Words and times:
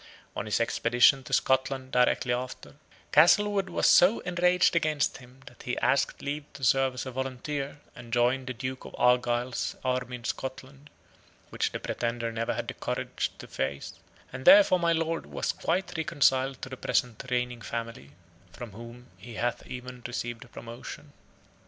On 0.35 0.47
his 0.47 0.59
expedition 0.59 1.23
to 1.25 1.31
Scotland 1.31 1.91
directly 1.91 2.33
after, 2.33 2.73
Castlewood 3.11 3.69
was 3.69 3.85
so 3.85 4.19
enraged 4.21 4.75
against 4.75 5.17
him 5.17 5.41
that 5.45 5.61
he 5.61 5.77
asked 5.77 6.23
leave 6.23 6.43
to 6.53 6.63
serve 6.63 6.95
as 6.95 7.05
a 7.05 7.11
volunteer, 7.11 7.79
and 7.95 8.11
join 8.11 8.45
the 8.45 8.53
Duke 8.55 8.83
of 8.83 8.95
Argyle's 8.97 9.75
army 9.85 10.15
in 10.15 10.23
Scotland, 10.23 10.89
which 11.51 11.71
the 11.71 11.79
Pretender 11.79 12.31
never 12.31 12.55
had 12.55 12.67
the 12.67 12.73
courage 12.73 13.29
to 13.37 13.45
face; 13.45 13.93
and 14.33 14.45
thenceforth 14.45 14.81
my 14.81 14.91
Lord 14.91 15.27
was 15.27 15.51
quite 15.51 15.95
reconciled 15.95 16.63
to 16.63 16.69
the 16.69 16.77
present 16.77 17.23
reigning 17.29 17.61
family, 17.61 18.13
from 18.53 18.71
whom 18.71 19.05
he 19.19 19.35
hath 19.35 19.67
even 19.67 20.01
received 20.07 20.51
promotion. 20.51 21.13